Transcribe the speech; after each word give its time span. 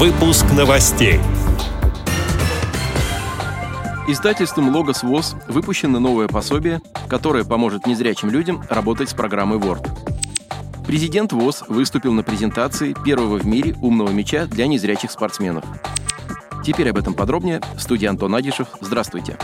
Выпуск 0.00 0.46
новостей. 0.56 1.20
Издательством 4.08 4.74
«Логос 4.74 5.02
ВОЗ» 5.02 5.36
выпущено 5.46 5.98
новое 5.98 6.26
пособие, 6.26 6.80
которое 7.06 7.44
поможет 7.44 7.86
незрячим 7.86 8.30
людям 8.30 8.64
работать 8.70 9.10
с 9.10 9.12
программой 9.12 9.58
Word. 9.58 9.86
Президент 10.86 11.34
ВОЗ 11.34 11.64
выступил 11.68 12.14
на 12.14 12.22
презентации 12.22 12.96
первого 13.04 13.36
в 13.36 13.44
мире 13.44 13.76
умного 13.82 14.08
мяча 14.08 14.46
для 14.46 14.66
незрячих 14.66 15.10
спортсменов. 15.10 15.64
Теперь 16.64 16.88
об 16.88 16.96
этом 16.96 17.12
подробнее. 17.12 17.60
В 17.76 17.82
студии 17.82 18.06
Антон 18.06 18.34
Агишев. 18.34 18.68
Здравствуйте. 18.80 19.36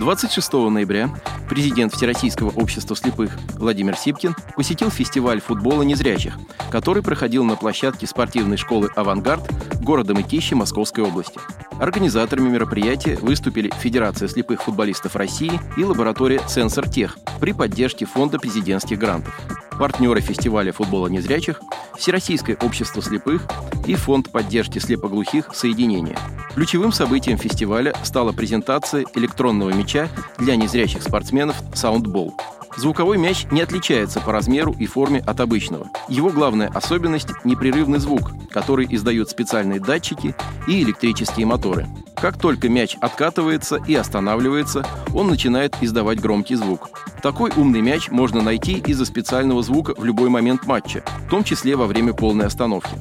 26 0.00 0.52
ноября 0.54 1.10
президент 1.46 1.92
Всероссийского 1.92 2.48
общества 2.58 2.96
слепых 2.96 3.36
Владимир 3.56 3.94
Сипкин 3.96 4.34
посетил 4.56 4.90
фестиваль 4.90 5.42
футбола 5.42 5.82
незрячих, 5.82 6.38
который 6.70 7.02
проходил 7.02 7.44
на 7.44 7.54
площадке 7.54 8.06
спортивной 8.06 8.56
школы 8.56 8.88
«Авангард» 8.96 9.46
города 9.82 10.14
Мытищи 10.14 10.54
Московской 10.54 11.04
области. 11.04 11.38
Организаторами 11.78 12.48
мероприятия 12.48 13.16
выступили 13.16 13.70
Федерация 13.78 14.26
слепых 14.26 14.62
футболистов 14.62 15.16
России 15.16 15.60
и 15.76 15.84
лаборатория 15.84 16.40
«Сенсор 16.48 16.88
Тех» 16.88 17.18
при 17.38 17.52
поддержке 17.52 18.06
Фонда 18.06 18.38
президентских 18.38 18.98
грантов. 18.98 19.38
Партнеры 19.78 20.22
фестиваля 20.22 20.72
футбола 20.72 21.08
незрячих– 21.08 21.60
Всероссийское 21.98 22.56
общество 22.62 23.02
слепых 23.02 23.46
и 23.86 23.94
Фонд 23.94 24.32
поддержки 24.32 24.78
слепоглухих 24.78 25.50
«Соединение». 25.52 26.16
Ключевым 26.54 26.92
событием 26.92 27.38
фестиваля 27.38 27.94
стала 28.02 28.32
презентация 28.32 29.04
электронного 29.14 29.70
мяча 29.70 30.08
для 30.38 30.56
незрячих 30.56 31.02
спортсменов 31.02 31.56
«Саундбол». 31.74 32.34
Звуковой 32.76 33.18
мяч 33.18 33.46
не 33.50 33.60
отличается 33.60 34.20
по 34.20 34.32
размеру 34.32 34.74
и 34.78 34.86
форме 34.86 35.22
от 35.26 35.40
обычного. 35.40 35.88
Его 36.08 36.30
главная 36.30 36.68
особенность– 36.68 37.28
непрерывный 37.44 37.98
звук, 37.98 38.32
который 38.50 38.86
издают 38.88 39.28
специальные 39.28 39.80
датчики 39.80 40.34
и 40.66 40.82
электрические 40.82 41.46
моторы. 41.46 41.86
Как 42.14 42.38
только 42.38 42.68
мяч 42.68 42.96
откатывается 43.00 43.76
и 43.86 43.94
останавливается, 43.94 44.86
он 45.14 45.28
начинает 45.28 45.76
издавать 45.80 46.20
громкий 46.20 46.54
звук. 46.54 46.90
Такой 47.22 47.50
умный 47.56 47.80
мяч 47.80 48.08
можно 48.08 48.40
найти 48.40 48.74
из-за 48.78 49.04
специального 49.04 49.62
звука 49.62 49.94
в 49.96 50.04
любой 50.04 50.28
момент 50.30 50.66
матча, 50.66 51.02
в 51.26 51.30
том 51.30 51.44
числе 51.44 51.76
во 51.76 51.86
время 51.86 52.12
полной 52.12 52.46
остановки. 52.46 52.92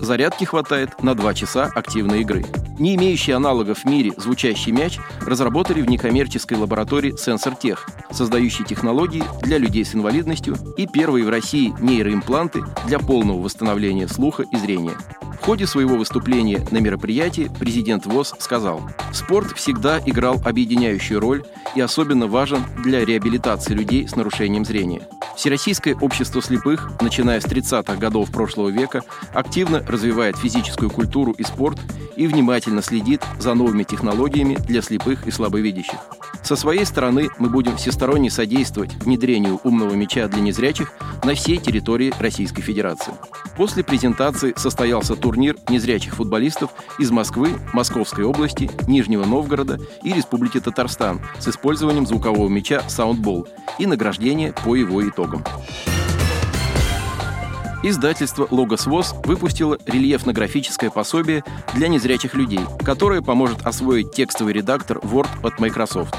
Зарядки 0.00 0.44
хватает 0.44 1.02
на 1.02 1.14
2 1.14 1.34
часа 1.34 1.70
активной 1.74 2.20
игры. 2.20 2.44
Не 2.78 2.94
имеющий 2.94 3.32
аналогов 3.32 3.80
в 3.80 3.84
мире 3.84 4.12
звучащий 4.16 4.70
мяч 4.70 4.98
разработали 5.20 5.82
в 5.82 5.90
некоммерческой 5.90 6.56
лаборатории 6.56 7.14
SensorTech, 7.14 7.78
создающей 8.12 8.64
технологии 8.64 9.24
для 9.42 9.58
людей 9.58 9.84
с 9.84 9.94
инвалидностью 9.94 10.56
и 10.76 10.86
первые 10.86 11.24
в 11.24 11.28
России 11.28 11.74
нейроимпланты 11.80 12.62
для 12.86 13.00
полного 13.00 13.42
восстановления 13.42 14.06
слуха 14.06 14.44
и 14.44 14.56
зрения. 14.56 14.96
В 15.40 15.44
ходе 15.44 15.66
своего 15.66 15.96
выступления 15.96 16.64
на 16.70 16.78
мероприятии 16.78 17.50
президент 17.58 18.06
ВОЗ 18.06 18.34
сказал, 18.38 18.82
«Спорт 19.12 19.52
всегда 19.56 19.98
играл 20.04 20.40
объединяющую 20.44 21.20
роль 21.20 21.42
и 21.74 21.80
особенно 21.80 22.26
важен 22.26 22.64
для 22.84 23.04
реабилитации 23.04 23.72
людей 23.72 24.06
с 24.06 24.14
нарушением 24.14 24.64
зрения. 24.64 25.02
Всероссийское 25.38 25.94
общество 25.94 26.42
слепых, 26.42 27.00
начиная 27.00 27.40
с 27.40 27.44
30-х 27.44 27.94
годов 27.94 28.32
прошлого 28.32 28.70
века, 28.70 29.02
активно 29.32 29.84
развивает 29.86 30.36
физическую 30.36 30.90
культуру 30.90 31.30
и 31.30 31.44
спорт 31.44 31.78
и 32.16 32.26
внимательно 32.26 32.82
следит 32.82 33.22
за 33.38 33.54
новыми 33.54 33.84
технологиями 33.84 34.56
для 34.56 34.82
слепых 34.82 35.28
и 35.28 35.30
слабовидящих. 35.30 36.17
Со 36.42 36.56
своей 36.56 36.84
стороны 36.84 37.28
мы 37.38 37.50
будем 37.50 37.76
всесторонне 37.76 38.30
содействовать 38.30 38.94
внедрению 38.94 39.60
умного 39.64 39.94
мяча 39.94 40.28
для 40.28 40.40
незрячих 40.40 40.92
на 41.24 41.34
всей 41.34 41.58
территории 41.58 42.12
Российской 42.18 42.62
Федерации. 42.62 43.12
После 43.56 43.82
презентации 43.82 44.54
состоялся 44.56 45.16
турнир 45.16 45.56
незрячих 45.68 46.14
футболистов 46.14 46.70
из 46.98 47.10
Москвы, 47.10 47.50
Московской 47.72 48.24
области, 48.24 48.70
Нижнего 48.86 49.24
Новгорода 49.24 49.80
и 50.02 50.12
Республики 50.12 50.60
Татарстан 50.60 51.20
с 51.38 51.48
использованием 51.48 52.06
звукового 52.06 52.48
мяча 52.48 52.82
Soundball 52.88 53.48
и 53.78 53.86
награждение 53.86 54.54
по 54.64 54.74
его 54.76 55.06
итогам. 55.06 55.44
Издательство 57.82 58.48
«Логос 58.50 58.86
ВОЗ» 58.86 59.14
выпустило 59.24 59.78
рельефно-графическое 59.86 60.90
пособие 60.90 61.44
для 61.74 61.86
незрячих 61.86 62.34
людей, 62.34 62.60
которое 62.84 63.22
поможет 63.22 63.64
освоить 63.64 64.12
текстовый 64.12 64.52
редактор 64.52 64.98
Word 64.98 65.28
от 65.44 65.60
Microsoft. 65.60 66.16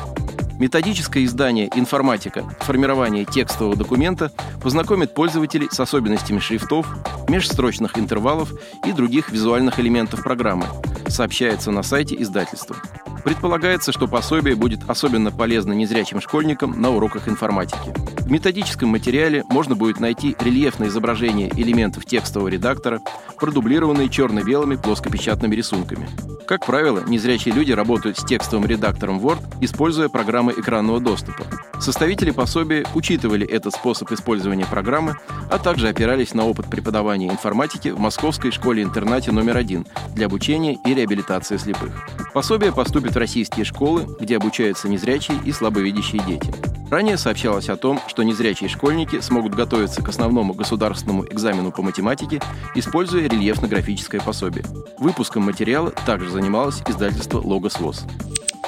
Методическое 0.58 1.26
издание 1.26 1.70
«Информатика. 1.76 2.44
Формирование 2.62 3.26
текстового 3.26 3.76
документа» 3.76 4.32
познакомит 4.64 5.14
пользователей 5.14 5.68
с 5.70 5.80
особенностями 5.82 6.40
шрифтов, 6.40 6.88
межстрочных 7.28 7.98
интервалов 7.98 8.54
и 8.86 8.94
других 8.94 9.30
визуальных 9.30 9.82
элементов 9.82 10.24
программы, 10.24 10.66
сообщается 11.10 11.72
на 11.72 11.84
сайте 11.84 12.16
издательства. 12.22 12.78
Предполагается, 13.24 13.92
что 13.92 14.08
пособие 14.08 14.56
будет 14.56 14.90
особенно 14.90 15.32
полезно 15.32 15.74
незрячим 15.74 16.22
школьникам 16.22 16.80
на 16.80 16.90
уроках 16.90 17.28
информатики. 17.28 17.94
В 18.20 18.32
методическом 18.32 18.90
материале 18.90 19.44
можно 19.50 19.76
будет 19.76 20.00
найти 20.00 20.36
рельефное 20.40 20.88
изображение 20.88 21.50
элементов 21.56 22.06
текстового 22.06 22.48
редактора, 22.48 23.02
продублированные 23.38 24.10
черно-белыми 24.10 24.76
плоскопечатными 24.76 25.56
рисунками. 25.56 26.08
Как 26.48 26.66
правило, 26.66 27.04
незрячие 27.08 27.54
люди 27.54 27.72
работают 27.72 28.18
с 28.18 28.26
текстовым 28.26 28.66
редактором 28.66 29.20
Word, 29.20 29.40
используя 29.62 30.10
программы 30.10 30.54
экранного 30.54 31.00
доступа. 31.00 31.44
Составители 31.80 32.32
пособия 32.32 32.86
учитывали 32.94 33.48
этот 33.48 33.74
способ 33.74 34.12
использования 34.12 34.66
программы, 34.66 35.16
а 35.50 35.58
также 35.58 35.88
опирались 35.88 36.34
на 36.34 36.46
опыт 36.46 36.70
преподавания 36.70 37.30
информатики 37.30 37.90
в 37.90 38.00
Московской 38.00 38.52
школе-интернате 38.52 39.32
номер 39.32 39.58
один 39.58 39.86
для 40.14 40.26
обучения 40.26 40.78
и 40.86 40.94
реабилитации 40.94 41.58
слепых. 41.58 41.92
Пособие 42.34 42.74
поступит 42.74 43.09
в 43.12 43.18
российские 43.18 43.66
школы, 43.66 44.08
где 44.20 44.38
обучаются 44.38 44.90
незрячие 44.90 45.38
и 45.46 45.52
слабовидящие 45.52 46.22
дети. 46.24 46.52
Ранее 46.90 47.18
сообщалось 47.18 47.70
о 47.70 47.78
том, 47.78 48.00
что 48.08 48.24
незрячие 48.24 48.70
школьники 48.70 49.20
смогут 49.20 49.54
готовиться 49.54 50.02
к 50.02 50.10
основному 50.10 50.54
государственному 50.54 51.26
экзамену 51.26 51.72
по 51.72 51.84
математике, 51.84 52.42
используя 52.74 53.28
рельефно-графическое 53.28 54.22
пособие. 54.22 54.66
Выпуском 54.98 55.44
материала 55.44 55.92
также 55.92 56.32
занималось 56.32 56.82
издательство 56.88 57.40
«Логос 57.40 57.80
ВОЗ». 57.80 58.06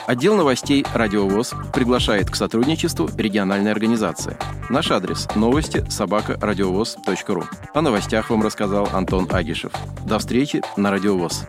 Отдел 0.07 0.35
новостей 0.35 0.85
«Радио 0.93 1.27
ВОЗ» 1.27 1.53
приглашает 1.73 2.29
к 2.29 2.35
сотрудничеству 2.35 3.09
региональной 3.17 3.71
организации. 3.71 4.37
Наш 4.69 4.91
адрес– 4.91 5.27
новости 5.35 5.85
собака 5.89 6.37
ру. 6.41 7.43
О 7.73 7.81
новостях 7.81 8.29
вам 8.29 8.43
рассказал 8.43 8.87
Антон 8.93 9.27
Агишев. 9.31 9.71
До 10.05 10.19
встречи 10.19 10.61
на 10.75 10.91
«Радио 10.91 11.17
ВОЗ». 11.17 11.47